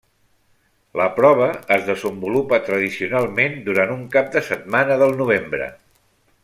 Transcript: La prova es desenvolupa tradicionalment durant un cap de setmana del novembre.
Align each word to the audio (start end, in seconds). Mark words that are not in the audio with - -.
La 0.99 1.05
prova 1.17 1.49
es 1.75 1.83
desenvolupa 1.89 2.59
tradicionalment 2.71 3.61
durant 3.71 3.95
un 3.97 4.05
cap 4.17 4.35
de 4.37 4.43
setmana 4.51 4.97
del 5.03 5.19
novembre. 5.25 5.71